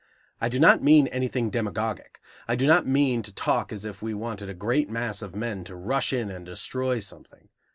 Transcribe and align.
I 0.41 0.49
do 0.49 0.59
not 0.59 0.81
mean 0.81 1.05
anything 1.09 1.51
demagogic; 1.51 2.19
I 2.47 2.55
do 2.55 2.65
not 2.65 2.87
mean 2.87 3.21
to 3.21 3.31
talk 3.31 3.71
as 3.71 3.85
if 3.85 4.01
we 4.01 4.15
wanted 4.15 4.49
a 4.49 4.55
great 4.55 4.89
mass 4.89 5.21
of 5.21 5.35
men 5.35 5.63
to 5.65 5.75
rush 5.75 6.11
in 6.11 6.31
and 6.31 6.43
destroy 6.43 6.97
something. 6.97 7.49